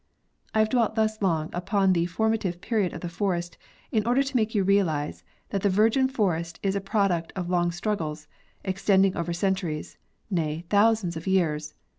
I 0.55 0.57
have 0.57 0.69
dwelt 0.69 0.95
thus 0.95 1.21
long 1.21 1.51
upon 1.53 1.93
the 1.93 2.07
formative 2.07 2.59
period 2.59 2.91
of 2.91 3.01
the 3.01 3.07
forest 3.07 3.59
in 3.91 4.03
order 4.07 4.23
to 4.23 4.35
make 4.35 4.55
you 4.55 4.63
realize 4.63 5.23
that 5.49 5.61
the 5.61 5.69
virgin 5.69 6.07
forest 6.07 6.59
is 6.63 6.75
a 6.75 6.81
product 6.81 7.31
of 7.35 7.51
long 7.51 7.69
struggles, 7.71 8.25
extending 8.65 9.15
over 9.15 9.31
centuries, 9.31 9.99
nay, 10.31 10.65
thousands 10.71 11.17
of 11.17 11.27
years. 11.27 11.75